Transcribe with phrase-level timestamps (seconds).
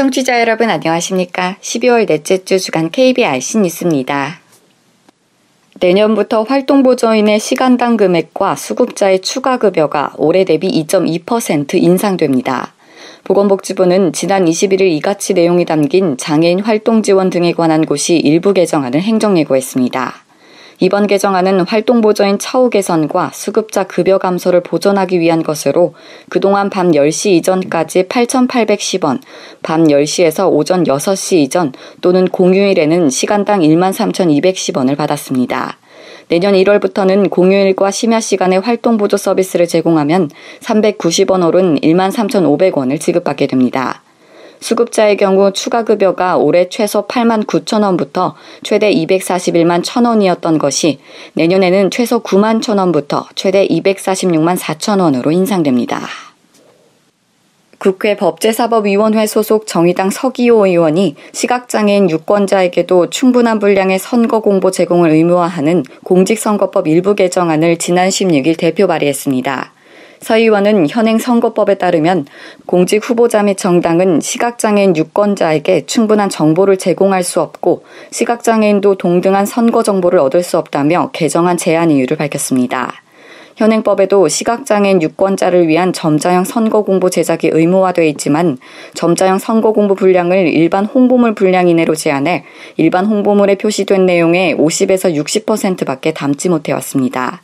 [0.00, 1.58] 청취자 여러분 안녕하십니까?
[1.60, 4.40] 12월 넷째 주 주간 KBRC 뉴스입니다.
[5.78, 12.72] 내년부터 활동보조인의 시간당 금액과 수급자의 추가 급여가 올해 대비 2.2% 인상됩니다.
[13.24, 20.29] 보건복지부는 지난 21일 이같이 내용이 담긴 장애인 활동 지원 등에 관한 곳이 일부 개정안을 행정예고했습니다.
[20.82, 25.92] 이번 개정안은 활동 보조인 차후 개선과 수급자 급여 감소를 보전하기 위한 것으로
[26.30, 29.20] 그동안 밤 10시 이전까지 8,810원,
[29.62, 35.76] 밤 10시에서 오전 6시 이전 또는 공휴일에는 시간당 13,210원을 받았습니다.
[36.28, 44.02] 내년 1월부터는 공휴일과 심야 시간에 활동 보조 서비스를 제공하면 390원 오른 13,500원을 지급받게 됩니다.
[44.60, 51.00] 수급자의 경우 추가 급여가 올해 최소 8만 9천 원부터 최대 241만 1천 원이었던 것이
[51.34, 56.00] 내년에는 최소 9만 1천 원부터 최대 246만 4천 원으로 인상됩니다.
[57.78, 66.88] 국회 법제사법위원회 소속 정의당 서기호 의원이 시각장애인 유권자에게도 충분한 분량의 선거 공보 제공을 의무화하는 공직선거법
[66.88, 69.72] 일부 개정안을 지난 16일 대표 발의했습니다.
[70.20, 72.26] 서 의원은 현행 선거법에 따르면
[72.66, 80.18] 공직 후보자 및 정당은 시각장애인 유권자에게 충분한 정보를 제공할 수 없고 시각장애인도 동등한 선거 정보를
[80.18, 82.92] 얻을 수 없다며 개정안 제한 이유를 밝혔습니다.
[83.56, 88.58] 현행법에도 시각장애인 유권자를 위한 점자형 선거공보 제작이 의무화돼 있지만
[88.94, 92.44] 점자형 선거공보 분량을 일반 홍보물 분량 이내로 제한해
[92.76, 97.42] 일반 홍보물에 표시된 내용의 50에서 60%밖에 담지 못해왔습니다.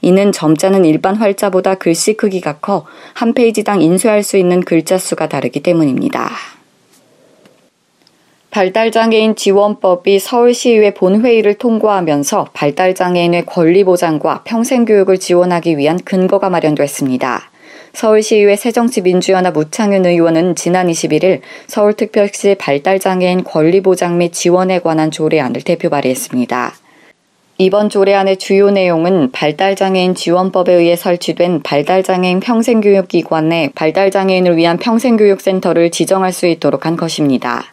[0.00, 2.86] 이는 점자는 일반 활자보다 글씨 크기가 커
[3.18, 6.30] 한 페이지당 인쇄할 수 있는 글자 수가 다르기 때문입니다.
[8.52, 17.50] 발달장애인 지원법이 서울시의회 본회의를 통과하면서 발달장애인의 권리 보장과 평생교육을 지원하기 위한 근거가 마련됐습니다.
[17.92, 26.74] 서울시의회 새정치민주연합 우창윤 의원은 지난 21일 서울특별시 발달장애인 권리보장 및 지원에 관한 조례안을 대표 발의했습니다.
[27.60, 36.46] 이번 조례안의 주요 내용은 발달장애인 지원법에 의해 설치된 발달장애인 평생교육기관에 발달장애인을 위한 평생교육센터를 지정할 수
[36.46, 37.64] 있도록 한 것입니다.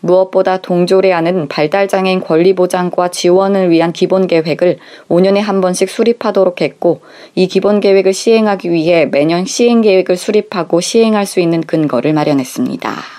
[0.00, 4.78] 무엇보다 동조례안은 발달장애인 권리보장과 지원을 위한 기본계획을
[5.10, 7.02] 5년에 한 번씩 수립하도록 했고,
[7.34, 13.15] 이 기본계획을 시행하기 위해 매년 시행계획을 수립하고 시행할 수 있는 근거를 마련했습니다.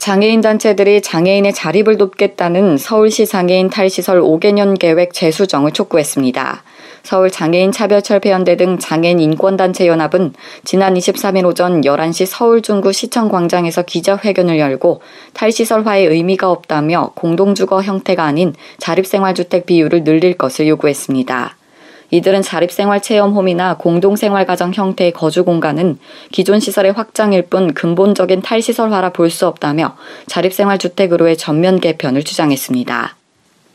[0.00, 6.62] 장애인 단체들이 장애인의 자립을 돕겠다는 서울시 장애인 탈시설 5개년 계획 재수정을 촉구했습니다.
[7.02, 10.32] 서울 장애인 차별철폐연대 등 장애인 인권단체 연합은
[10.64, 15.02] 지난 23일 오전 11시 서울 중구 시청 광장에서 기자회견을 열고
[15.34, 21.59] 탈시설화의 의미가 없다며 공동주거 형태가 아닌 자립생활주택 비율을 늘릴 것을 요구했습니다.
[22.10, 25.98] 이들은 자립생활 체험홈이나 공동생활가정 형태의 거주 공간은
[26.32, 33.16] 기존 시설의 확장일 뿐 근본적인 탈시설화라 볼 수 없다며 자립생활 주택으로의 전면 개편을 주장했습니다.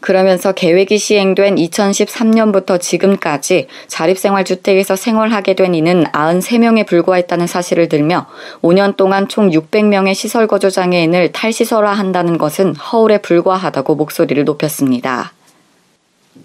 [0.02, 8.28] 그러면서 계획이 시행된 2013년부터 지금까지 자립생활주택에서 생활하게 된 이는 93명에 불과했다는 사실을 들며
[8.62, 15.35] 5년 동안 총 600명의 시설거주 장애인을 탈시설화한다는 것은 허울에 불과하다고 목소리를 높였습니다.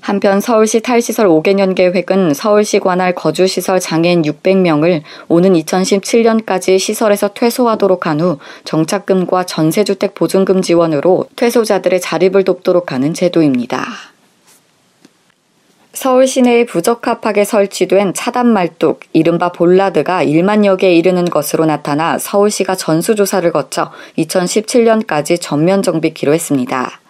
[0.01, 8.21] 한편 서울시 탈시설 5개년 계획은 서울시 관할 거주시설 장애인 600명을 오는 2017년까지 시설에서 퇴소하도록 한
[8.21, 13.87] 후 정착금과 전세주택 보증금 지원으로 퇴소자들의 자립을 돕도록 하는 제도입니다.
[15.93, 23.51] 서울 시내에 부적합하게 설치된 차단 말뚝, 이른바 볼라드가 1만여 개 이르는 것으로 나타나 서울시가 전수조사를
[23.53, 27.01] 거쳐 2017년까지 전면 정비키로 했습니다.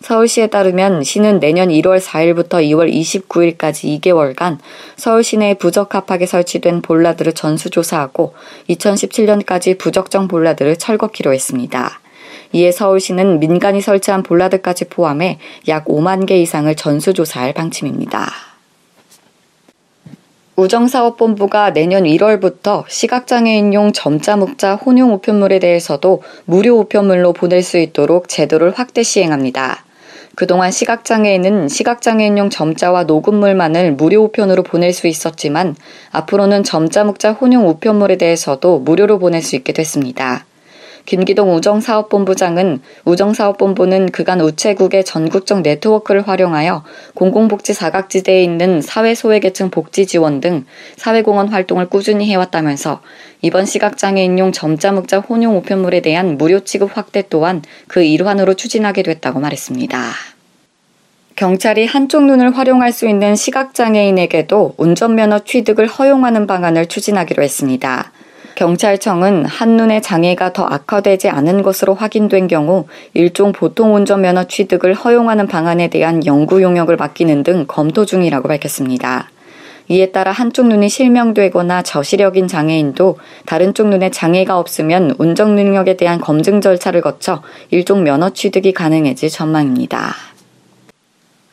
[0.00, 4.58] 서울시에 따르면 시는 내년 1월 4일부터 2월 29일까지 2개월간
[4.96, 8.34] 서울 시내에 부적합하게 설치된 볼라드를 전수조사하고
[8.70, 12.00] 2017년까지 부적정 볼라드를 철거키로 했습니다.
[12.52, 18.30] 이에 서울시는 민간이 설치한 볼라드까지 포함해 약 5만 개 이상을 전수조사할 방침입니다.
[20.56, 28.72] 우정사업본부가 내년 1월부터 시각장애인용 점자 묵자 혼용 우편물에 대해서도 무료 우편물로 보낼 수 있도록 제도를
[28.74, 29.84] 확대 시행합니다.
[30.38, 35.74] 그동안 시각장애인은 시각장애인용 점자와 녹음물만을 무료 우편으로 보낼 수 있었지만
[36.12, 40.46] 앞으로는 점자 묵자 혼용 우편물에 대해서도 무료로 보낼 수 있게 됐습니다.
[41.08, 46.84] 김기동 우정사업본부장은 우정사업본부는 그간 우체국의 전국적 네트워크를 활용하여
[47.14, 50.66] 공공복지 사각지대에 있는 사회소외계층 복지 지원 등
[50.96, 53.00] 사회공헌 활동을 꾸준히 해왔다면서
[53.40, 60.12] 이번 시각장애인용 점자묵자 혼용 우편물에 대한 무료 취급 확대 또한 그 일환으로 추진하게 됐다고 말했습니다.
[61.36, 68.12] 경찰이 한쪽 눈을 활용할 수 있는 시각장애인에게도 운전면허 취득을 허용하는 방안을 추진하기로 했습니다.
[68.58, 75.86] 경찰청은 한눈에 장애가 더 악화되지 않은 것으로 확인된 경우 일종 보통 운전면허 취득을 허용하는 방안에
[75.86, 79.30] 대한 연구 용역을 맡기는 등 검토 중이라고 밝혔습니다.
[79.86, 86.20] 이에 따라 한쪽 눈이 실명되거나 저시력인 장애인도 다른 쪽 눈에 장애가 없으면 운전 능력에 대한
[86.20, 90.16] 검증 절차를 거쳐 일종 면허 취득이 가능해질 전망입니다.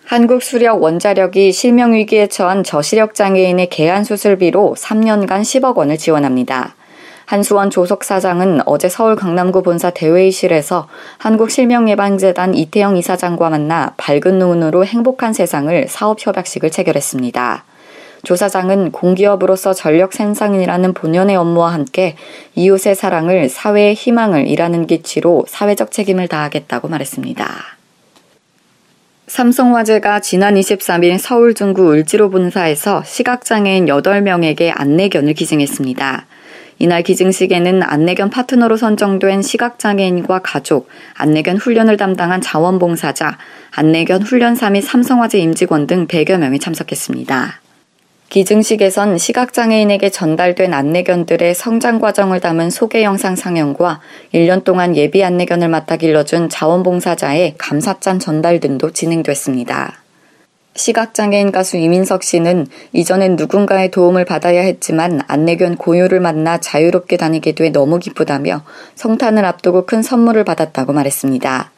[0.05, 6.73] 한국 수력 원자력이 실명 위기에 처한 저시력 장애인의 개안 수술비로 3년간 10억 원을 지원합니다.
[7.25, 10.87] 한수원 조석 사장은 어제 서울 강남구 본사 대회의실에서
[11.17, 17.63] 한국실명예방재단 이태영 이사장과 만나 밝은 눈으로 행복한 세상을 사업 협약식을 체결했습니다.
[18.23, 22.15] 조 사장은 공기업으로서 전력 생산이라는 본연의 업무와 함께
[22.55, 27.47] 이웃의 사랑을 사회의 희망을 이라는 기치로 사회적 책임을 다하겠다고 말했습니다.
[29.27, 36.25] 삼성화재가 지난 23일 서울 중구 을지로 본사에서 시각장애인 8명에게 안내견을 기증했습니다.
[36.77, 43.37] 이날 기증식에는 안내견 파트너로 선정된 시각장애인과 가족, 안내견 훈련을 담당한 자원봉사자,
[43.71, 47.61] 안내견 훈련사 및 삼성화재 임직원 등 100여 명이 참석했습니다.
[48.29, 54.01] 기증식에선 시각장애인에게 전달된 안내견들의 성장 과정을 담은 소개 영상 상영과
[54.33, 60.04] 1년 동안 예비 안내견을 맡아 길러준 자원봉사자의 감사장 전달 등도 진행됐습니다.
[60.75, 67.69] 시각장애인 가수 이민석 씨는 이전엔 누군가의 도움을 받아야 했지만 안내견 고유를 만나 자유롭게 다니게 돼
[67.69, 68.61] 너무 기쁘다며
[68.95, 71.71] 성탄을 앞두고 큰 선물을 받았다고 말했습니다.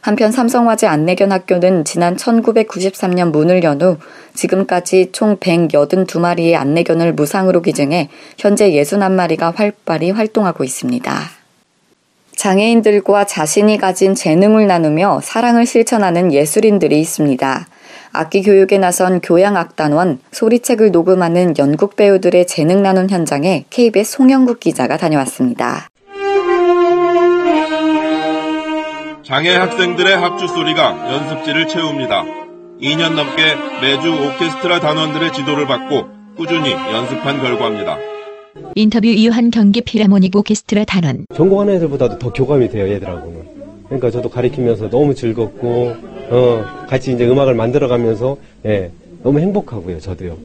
[0.00, 3.98] 한편 삼성화재 안내견 학교는 지난 1993년 문을 연 후
[4.34, 8.08] 지금까지 총 182마리의 안내견을 무상으로 기증해
[8.38, 11.20] 현재 61마리가 활발히 활동하고 있습니다.
[12.34, 17.66] 장애인들과 자신이 가진 재능을 나누며 사랑을 실천하는 예술인들이 있습니다.
[18.12, 25.88] 악기 교육에 나선 교양악단원, 소리책을 녹음하는 연극 배우들의 재능 나눔 현장에 KBS 송영국 기자가 다녀왔습니다.
[29.22, 32.24] 장애 학생들의 합주 소리가 연습지를 채웁니다.
[32.80, 37.98] 2년 넘게 매주 오케스트라 단원들의 지도를 받고 꾸준히 연습한 결과입니다.
[38.74, 41.26] 인터뷰 이유한 경기 필하모닉 오케스트라 단원.
[41.34, 43.60] 전공하는 애들보다도 더 교감이 돼요, 얘들하고는.
[43.86, 45.94] 그러니까 저도 가리키면서 너무 즐겁고,
[46.30, 48.36] 어, 같이 이제 음악을 만들어가면서,
[48.66, 48.92] 예,
[49.22, 50.38] 너무 행복하고요, 저도요.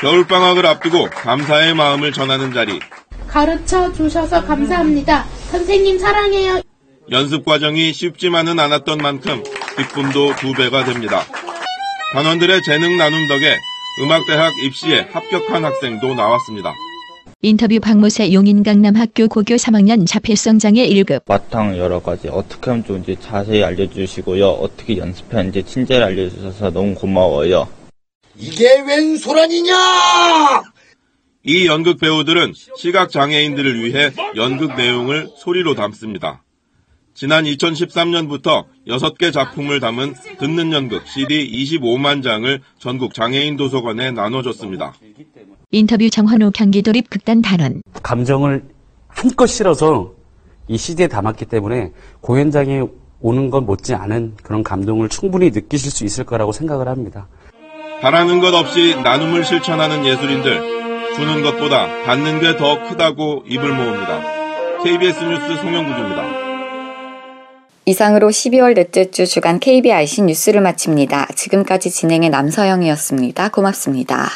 [0.00, 2.78] 겨울방학을 앞두고 감사의 마음을 전하는 자리.
[3.26, 5.24] 가르쳐 주셔서 감사합니다.
[5.50, 6.60] 선생님 사랑해요.
[7.10, 9.42] 연습 과정이 쉽지만은 않았던 만큼
[9.76, 11.22] 기쁨도 두 배가 됩니다.
[12.14, 13.56] 단원들의 재능 나눔 덕에
[14.02, 16.72] 음악대학 입시에 합격한 학생도 나왔습니다.
[17.46, 21.26] 인터뷰 박모세 용인 강남학교 고교 3학년 자폐성 장애 1급.
[21.26, 24.48] 바탕 여러 가지 어떻게 하면 좋은지 자세히 알려주시고요.
[24.48, 27.68] 어떻게 연습하는지 친절히 알려주셔서 너무 고마워요.
[28.38, 29.74] 이게 웬 소란이냐!
[31.42, 36.42] 이 연극 배우들은 시각 장애인들을 위해 연극 내용을 소리로 담습니다.
[37.12, 44.94] 지난 2013년부터 6개 작품을 담은 듣는 연극 CD 25만 장을 전국 장애인 도서관에 나눠줬습니다.
[45.74, 47.82] 인터뷰 정환우 경기도립 극단 단원.
[48.02, 48.62] 감정을
[49.08, 50.12] 한껏 실어서
[50.68, 51.90] 이 CD에 담았기 때문에
[52.20, 52.82] 공연장에
[53.20, 57.26] 오는 것 못지 않은 그런 감동을 충분히 느끼실 수 있을 거라고 생각을 합니다.
[58.00, 60.60] 바라는 것 없이 나눔을 실천하는 예술인들,
[61.16, 64.82] 주는 것보다 받는 게 더 크다고 입을 모읍니다.
[64.84, 66.22] KBS 뉴스 송영구입니다.
[67.86, 71.26] 이상으로 12월 넷째 주 주간 KBIC 뉴스를 마칩니다.
[71.34, 73.48] 지금까지 진행의 남서영이었습니다.
[73.50, 74.28] 고맙습니다.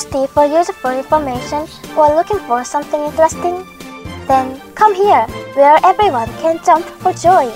[0.00, 3.66] thirsty for useful information or looking for something interesting?
[4.26, 7.52] Then come here, where everyone can jump for joy.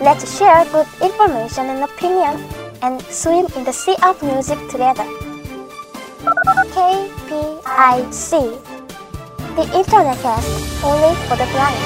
[0.00, 2.38] Let's share good information and opinion
[2.82, 5.04] and swim in the sea of music together.
[6.76, 8.30] KPIC
[9.56, 11.82] The Internet Cast Only for the Blind.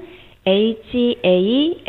[0.45, 1.81] hasang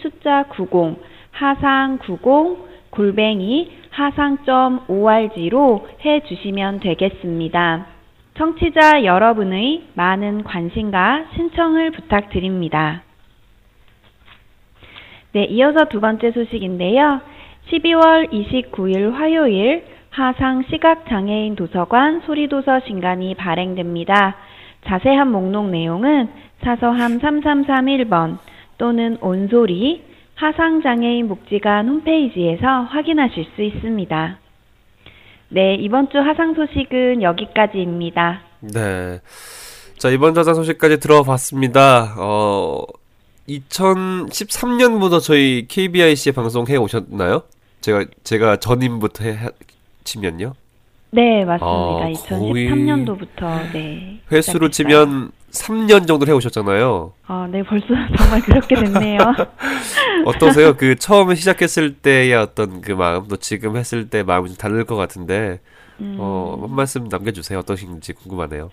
[0.00, 1.11] 숫자 90
[1.42, 7.86] 하상 90 골뱅이 하상.org로 해 주시면 되겠습니다.
[8.34, 13.02] 청취자 여러분의 많은 관심과 신청을 부탁드립니다.
[15.32, 17.20] 네, 이어서 두 번째 소식인데요.
[17.72, 24.36] 12월 29일 화요일 하상 시각장애인 도서관 소리도서 신간이 발행됩니다.
[24.84, 26.28] 자세한 목록 내용은
[26.62, 28.38] 사서함 3331번
[28.78, 34.38] 또는 온소리 하상장애인 복지관 홈페이지에서 확인하실 수 있습니다.
[35.50, 38.40] 네, 이번 주 하상 소식은 여기까지입니다.
[38.60, 39.20] 네.
[39.98, 42.14] 자, 이번 하상 소식까지 들어봤습니다.
[42.18, 42.82] 어,
[43.48, 47.42] 2013년부터 저희 KBIC에 방송해 오셨나요?
[47.80, 49.36] 제가, 제가 전임부터 해,
[50.04, 50.54] 치면요?
[51.10, 51.66] 네, 맞습니다.
[51.66, 54.20] 아, 2013년도부터, 네.
[54.32, 55.04] 횟수로 시작했어요.
[55.04, 57.12] 치면 3년 정도 해 오셨잖아요.
[57.26, 57.86] 아, 네, 벌써
[58.16, 59.18] 정말 그렇게 됐네요.
[60.26, 60.76] 어떠세요?
[60.76, 64.96] 그 처음에 시작했을 때의 어떤 그 마음, 또 지금 했을 때 마음이 좀 다를 것
[64.96, 65.60] 같은데,
[66.00, 66.16] 음.
[66.18, 67.58] 어, 한 말씀 남겨주세요.
[67.58, 68.70] 어떠신지 궁금하네요.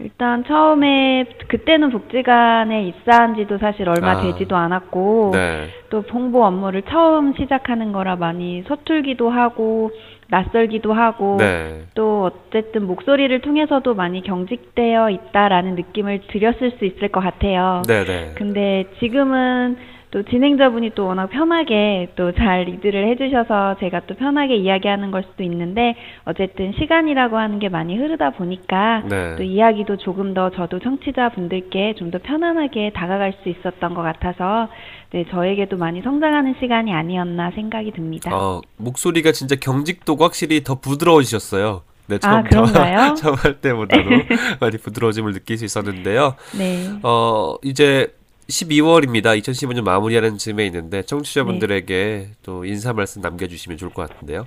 [0.00, 4.22] 일단 처음에 그때는 복지관에 입사한 지도 사실 얼마 아.
[4.22, 5.68] 되지도 않았고 네.
[5.90, 9.90] 또 홍보 업무를 처음 시작하는 거라 많이 서툴기도 하고
[10.28, 11.82] 낯설기도 하고 네.
[11.94, 17.82] 또 어쨌든 목소리를 통해서도 많이 경직되어 있다라는 느낌을 드렸을 수 있을 것 같아요.
[17.88, 18.34] 네네.
[18.36, 19.76] 근데 지금은
[20.10, 25.42] 또 진행자분이 또 워낙 편하게 또 잘 리드를 해주셔서 제가 또 편하게 이야기하는 걸 수도
[25.42, 29.36] 있는데 어쨌든 시간이라고 하는 게 많이 흐르다 보니까 네.
[29.36, 34.68] 또 이야기도 조금 더 저도 청취자분들께 좀 더 편안하게 다가갈 수 있었던 것 같아서
[35.10, 38.30] 네 저에게도 많이 성장하는 시간이 아니었나 생각이 듭니다.
[38.34, 41.82] 어, 목소리가 진짜 경직도가 확실히 더 부드러워지셨어요.
[42.06, 43.14] 네, 처음, 아, 그런가요?
[43.20, 44.02] 처음 할 때보다도
[44.60, 46.34] 많이 부드러워짐을 느낄 수 있었는데요.
[46.58, 46.88] 네.
[47.02, 48.08] 어, 이제
[48.48, 49.38] 12월입니다.
[49.40, 54.46] 2015년 마무리하는 즈음에 있는데 청취자분들에게 또 인사 말씀 남겨주시면 좋을 것 같은데요.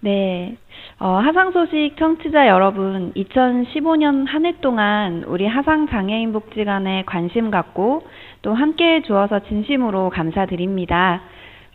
[0.00, 0.56] 네.
[0.98, 8.06] 어, 하상 소식 청취자 여러분, 2015년 한 해 동안 우리 하상 장애인 복지관에 관심 갖고
[8.42, 11.20] 또 함께 해 주어서 진심으로 감사드립니다.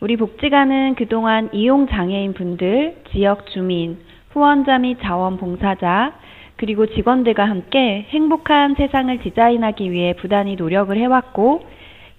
[0.01, 3.97] 우리 복지관은 그동안 이용 장애인 분들, 지역 주민,
[4.31, 6.13] 후원자 및 자원봉사자,
[6.57, 11.63] 그리고 직원들과 함께 행복한 세상을 디자인하기 위해 부단히 노력을 해왔고,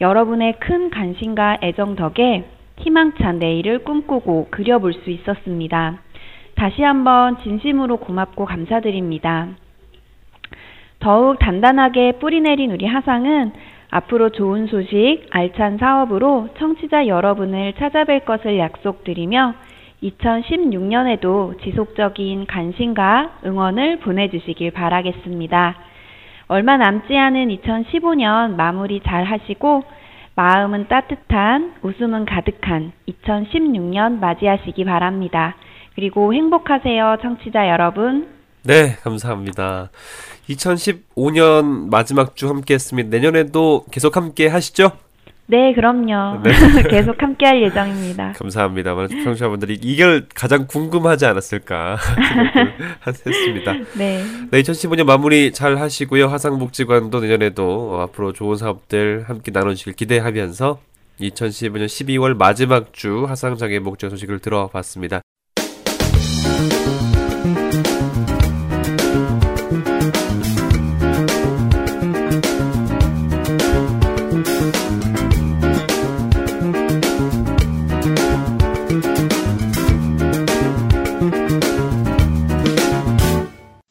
[0.01, 2.45] 여러분의 큰 관심과 애정 덕에
[2.79, 6.01] 희망찬 내일을 꿈꾸고 그려볼 수 있었습니다.
[6.55, 9.49] 다시 한번 진심으로 고맙고 감사드립니다.
[10.99, 13.53] 더욱 단단하게 뿌리내린 우리 하상은
[13.91, 19.55] 앞으로 좋은 소식, 알찬 사업으로 청취자 여러분을 찾아뵐 것을 약속드리며
[20.03, 25.77] 2016년에도 지속적인 관심과 응원을 보내주시길 바라겠습니다.
[26.49, 29.85] 얼마 남지 않은 2015년 마무리 잘 하시고
[30.37, 35.57] 마음은 따뜻한, 웃음은 가득한 2016년 맞이하시기 바랍니다.
[35.95, 38.29] 그리고 행복하세요, 청취자 여러분.
[38.63, 39.91] 네, 감사합니다.
[40.51, 43.09] 2015년 마지막 주 함께 했습니다.
[43.09, 44.91] 내년에도 계속 함께 하시죠?
[45.49, 46.43] 네, 그럼요.
[46.43, 46.51] 네.
[46.91, 48.33] 계속 함께 할 예정입니다.
[48.33, 48.95] 감사합니다.
[48.95, 51.97] 많은 청취자분들이 이걸 가장 궁금하지 않았을까
[53.07, 53.73] 했습니다.
[53.97, 54.25] 네.
[54.51, 56.27] 네, 2015년 마무리 잘 하시고요.
[56.27, 60.81] 화상복지관도 내년에도 어, 앞으로 좋은 사업들 함께 나눠주길 기대하면서
[61.21, 65.21] 2015년 12월 마지막 주 화상장애 목적 소식을 들어봤습니다.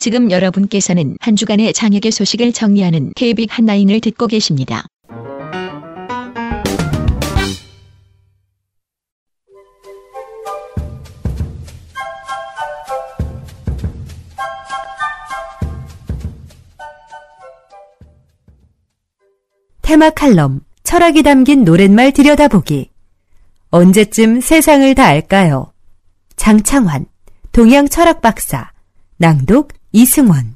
[0.05, 4.85] 지금 여러분께서는 한 주간의 장혁의 소식을 정리하는 KBIC 한라인을 듣고 계십니다.
[19.81, 22.91] 테마 칼럼, 철학이 담긴 노랫말 들여다보기.
[23.71, 25.73] 언제쯤 세상을 다 알까요?
[26.35, 27.07] 장창환,
[27.51, 28.69] 동양 철학 박사,
[29.17, 30.55] 낭독 이승원.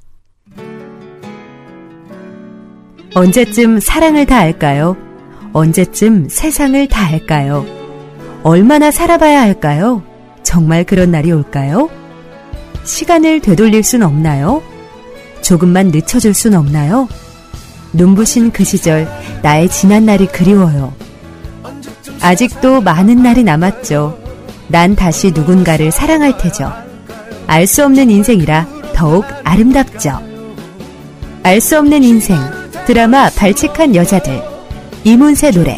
[3.16, 4.98] 언제쯤 사랑을 다 알까요?
[5.54, 7.66] 언제쯤 세상을 다 알까요?
[8.44, 10.04] 얼마나 살아봐야 할까요?
[10.44, 11.90] 정말 그런 날이 올까요?
[12.84, 14.62] 시간을 되돌릴 순 없나요?
[15.40, 17.08] 조금만 늦춰줄 순 없나요?
[17.94, 19.08] 눈부신 그 시절,
[19.42, 20.94] 나의 지난 날이 그리워요.
[22.20, 24.20] 아직도 많은 날이 남았죠.
[24.68, 26.70] 난 다시 누군가를 사랑할 테죠.
[27.48, 30.20] 알 수 없는 인생이라 더욱 아름답죠.
[31.44, 32.38] 알 수 없는 인생,
[32.86, 34.42] 드라마 발칙한 여자들,
[35.06, 35.78] 이문세 노래.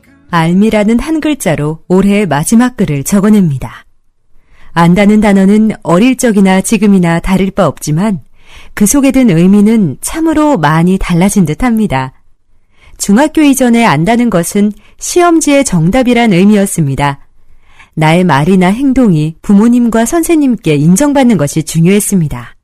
[0.00, 3.84] 그 알미라는 한 글자로 올해의 마지막 글을 적어냅니다.
[4.72, 8.20] 안다는 단어는 어릴 적이나 지금이나 다를 바 없지만
[8.80, 12.14] 그 속에 든 의미는 참으로 많이 달라진 듯 합니다.
[12.96, 17.20] 중학교 이전에 안다는 것은 시험지의 정답이란 의미였습니다.
[17.92, 22.56] 나의 말이나 행동이 부모님과 선생님께 인정받는 것이 중요했습니다.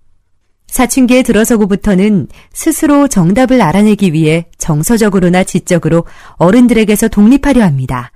[0.69, 6.07] 사춘기에 들어서고부터는 스스로 정답을 알아내기 위해 정서적으로나 지적으로
[6.37, 8.11] 어른들에게서 독립하려 합니다.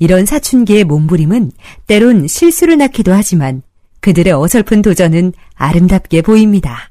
[0.00, 1.52] 이런 사춘기의 몸부림은
[1.86, 3.62] 때론 실수를 낳기도 하지만
[4.00, 6.89] 그들의 어설픈 도전은 아름답게 보입니다.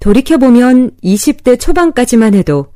[0.00, 2.72] 돌이켜보면 20대 초반까지만 해도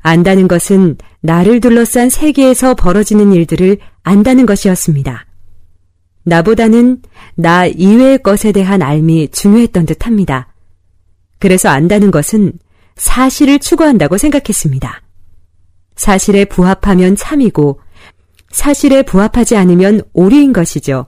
[0.00, 5.26] 안다는 것은 나를 둘러싼 세계에서 벌어지는 일들을 안다는 것이었습니다.
[6.24, 7.02] 나보다는
[7.36, 10.54] 나 이외의 것에 대한 알미 중요했던 듯 합니다.
[11.38, 12.52] 그래서 안다는 것은
[12.96, 15.02] 사실을 추구한다고 생각했습니다.
[15.96, 17.80] 사실에 부합하면 참이고
[18.50, 21.06] 사실에 부합하지 않으면 오류인 것이죠.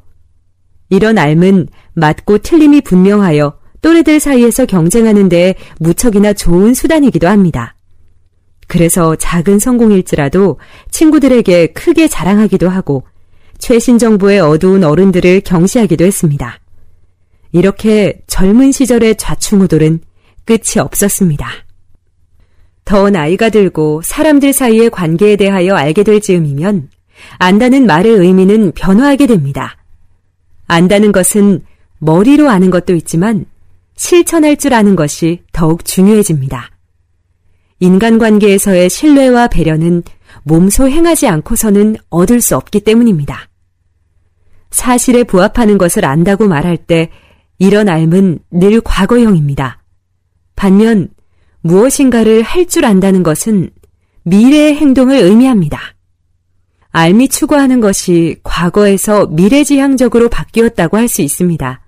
[0.89, 3.56] 이런 알은 맞고 틀림이 분명하여
[3.87, 7.77] 또래들 사이에서 경쟁하는 데 무척이나 좋은 수단이기도 합니다.
[8.67, 10.59] 그래서 작은 성공일지라도
[10.91, 13.05] 친구들에게 크게 자랑하기도 하고
[13.59, 16.59] 최신 정부의 어두운 어른들을 경시하기도 했습니다.
[17.53, 20.01] 이렇게 젊은 시절의 좌충우돌은
[20.45, 21.49] 끝이 없었습니다.
[22.85, 26.89] 더 나이가 들고 사람들 사이의 관계에 대하여 알게 될 즈음이면
[27.39, 29.77] 안다는 말의 의미는 변화하게 됩니다.
[30.67, 31.65] 안다는 것은
[32.01, 33.47] 머리로 아는 것도 있지만
[33.97, 36.71] 실천할 줄 아는 것이 더욱 중요해집니다.
[37.81, 40.03] 인간관계에서의 신뢰와 배려는
[40.45, 43.49] 몸소 행하지 않고서는 얻을 수 없기 때문입니다.
[44.71, 47.11] 사실에 부합하는 것을 안다고 말할 때
[47.59, 49.83] 이런 알은 늘 과거형입니다.
[50.57, 51.09] 반면
[51.63, 53.71] 무엇인가를 할 줄 안다는 것은
[54.25, 55.81] 미래의 행동을 의미합니다.
[56.91, 61.86] 알미 추구하는 것이 과거에서 미래지향적으로 바뀌었다고 할 수 있습니다.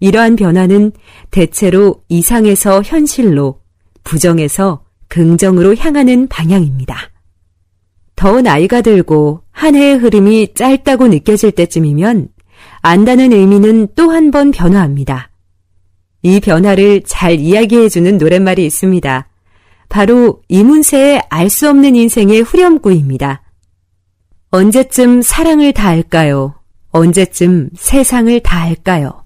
[0.00, 0.92] 이러한 변화는
[1.30, 3.60] 대체로 이상에서 현실로,
[4.04, 6.96] 부정에서 긍정으로 향하는 방향입니다.
[8.16, 12.28] 더 나이가 들고 한 해의 흐름이 짧다고 느껴질 때쯤이면
[12.82, 15.30] 안다는 의미는 또 한 번 변화합니다.
[16.22, 19.28] 이 변화를 잘 이야기해주는 노랫말이 있습니다.
[19.88, 23.42] 바로 이문세의 알 수 없는 인생의 후렴구입니다.
[24.50, 26.54] 언제쯤 사랑을 다 알까요?
[26.90, 29.23] 언제쯤 세상을 다 알까요?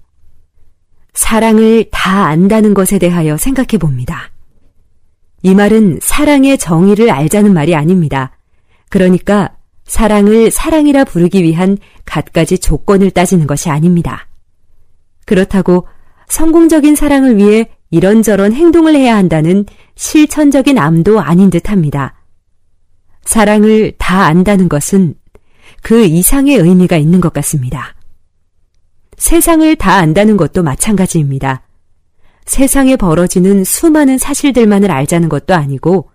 [1.19, 4.31] 사랑을 다 안다는 것에 대하여 생각해 봅니다.
[5.43, 8.31] 이 말은 사랑의 정의를 알자는 말이 아닙니다.
[8.87, 9.51] 그러니까
[9.83, 14.29] 사랑을 사랑이라 부르기 위한 갖가지 조건을 따지는 것이 아닙니다.
[15.25, 15.89] 그렇다고
[16.29, 19.65] 성공적인 사랑을 위해 이런저런 행동을 해야 한다는
[19.97, 22.15] 실천적인 암도 아닌 듯 합니다.
[23.25, 25.15] 사랑을 다 안다는 것은
[25.83, 27.93] 그 이상의 의미가 있는 것 같습니다.
[29.19, 31.61] 세상을 다 안다는 것도 마찬가지입니다.
[32.45, 36.09] 세상에 벌어지는 수많은 사실들만을 알자는 것도 아니고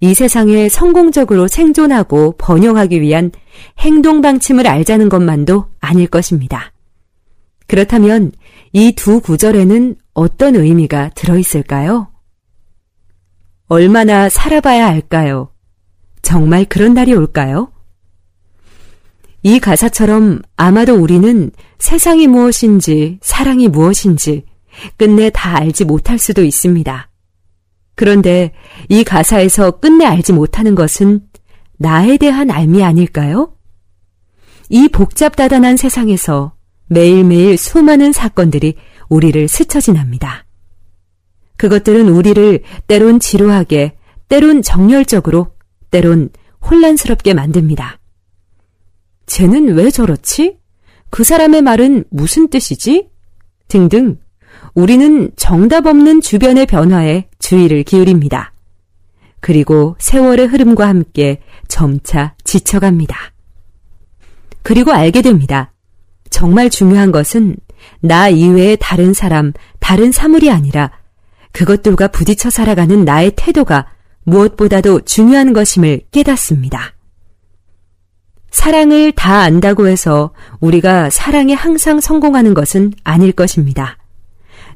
[0.00, 3.32] 이 세상에 성공적으로 생존하고 번영하기 위한
[3.80, 6.72] 행동 방침을 알자는 것만도 아닐 것입니다.
[7.66, 8.32] 그렇다면
[8.72, 12.08] 이 두 구절에는 어떤 의미가 들어있을까요?
[13.68, 15.48] 얼마나 살아봐야 할까요?
[16.20, 17.72] 정말 그런 날이 올까요?
[19.46, 24.44] 이 가사처럼 아마도 우리는 세상이 무엇인지 사랑이 무엇인지
[24.96, 27.08] 끝내 다 알지 못할 수도 있습니다.
[27.94, 28.50] 그런데
[28.88, 31.20] 이 가사에서 끝내 알지 못하는 것은
[31.76, 33.52] 나에 대한 알미 아닐까요?
[34.68, 36.56] 이 복잡다단한 세상에서
[36.88, 38.74] 매일매일 수많은 사건들이
[39.08, 40.44] 우리를 스쳐 지납니다.
[41.56, 45.54] 그것들은 우리를 때론 지루하게, 때론 정열적으로,
[45.92, 46.30] 때론
[46.68, 48.00] 혼란스럽게 만듭니다.
[49.26, 50.58] 쟤는 왜 저렇지?
[51.10, 53.08] 그 사람의 말은 무슨 뜻이지?
[53.68, 54.18] 등등
[54.74, 58.52] 우리는 정답 없는 주변의 변화에 주의를 기울입니다.
[59.40, 63.16] 그리고 세월의 흐름과 함께 점차 지쳐갑니다.
[64.62, 65.72] 그리고 알게 됩니다.
[66.30, 67.56] 정말 중요한 것은
[68.00, 70.90] 나 이외의 다른 사람, 다른 사물이 아니라
[71.52, 73.86] 그것들과 부딪혀 살아가는 나의 태도가
[74.24, 76.95] 무엇보다도 중요한 것임을 깨닫습니다.
[78.56, 83.98] 사랑을 다 안다고 해서 우리가 사랑에 항상 성공하는 것은 아닐 것입니다.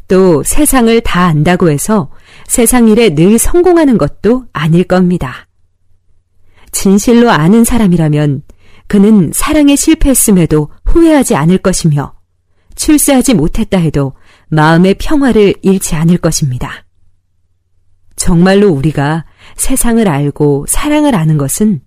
[0.06, 2.10] 또 세상을 다 안다고 해서
[2.46, 5.48] 세상 일에 늘 성공하는 것도 아닐 겁니다.
[6.72, 8.42] 진실로 아는 사람이라면
[8.86, 12.12] 그는 사랑에 실패했음에도 후회하지 않을 것이며
[12.74, 14.12] 출세하지 못했다 해도
[14.48, 16.84] 마음의 평화를 잃지 않을 것입니다.
[18.14, 19.24] 정말로 우리가
[19.56, 21.80] 세상을 알고 사랑을 아는 것은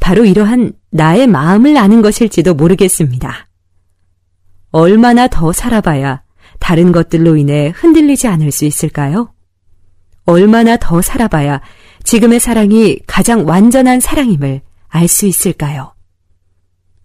[0.00, 3.48] 바로 이러한 나의 마음을 아는 것일지도 모르겠습니다.
[4.70, 6.22] 얼마나 더 살아봐야
[6.58, 9.32] 다른 것들로 인해 흔들리지 않을 수 있을까요?
[10.24, 11.60] 얼마나 더 살아봐야
[12.04, 15.94] 지금의 사랑이 가장 완전한 사랑임을 알 수 있을까요?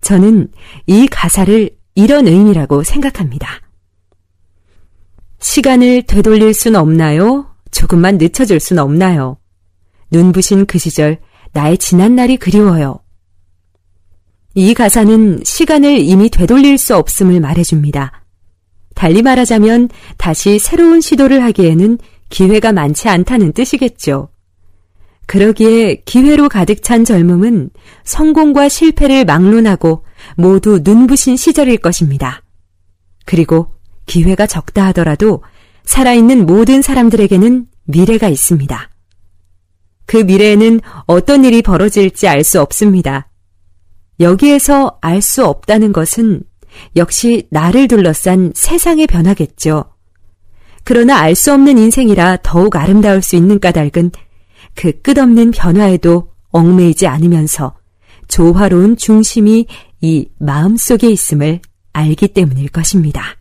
[0.01, 0.49] 저는
[0.87, 3.61] 이 가사를 이런 의미라고 생각합니다.
[5.39, 7.53] 시간을 되돌릴 순 없나요?
[7.71, 9.37] 조금만 늦춰줄 순 없나요?
[10.11, 11.19] 눈부신 그 시절
[11.53, 12.99] 나의 지난 날이 그리워요.
[14.55, 18.23] 이 가사는 시간을 이미 되돌릴 수 없음을 말해줍니다.
[18.95, 21.97] 달리 말하자면 다시 새로운 시도를 하기에는
[22.29, 24.29] 기회가 많지 않다는 뜻이겠죠.
[25.25, 27.69] 그러기에 기회로 가득 찬 젊음은
[28.03, 30.03] 성공과 실패를 막론하고
[30.35, 32.41] 모두 눈부신 시절일 것입니다.
[33.25, 33.67] 그리고
[34.07, 35.43] 기회가 적다 하더라도
[35.83, 38.89] 살아있는 모든 사람들에게는 미래가 있습니다.
[40.09, 43.29] 그 미래에는 어떤 일이 벌어질지 알 수 없습니다.
[44.19, 46.41] 여기에서 알 수 없다는 것은
[46.95, 49.85] 역시 나를 둘러싼 세상의 변화겠죠.
[50.83, 54.09] 그러나 알 수 없는 인생이라 더욱 아름다울 수 있는 까닭은
[54.73, 57.75] 그 끝없는 변화에도 얽매이지 않으면서
[58.27, 59.67] 조화로운 중심이
[60.01, 61.61] 이 마음 속에 있음을
[61.93, 63.38] 알기 때문일 것입니다.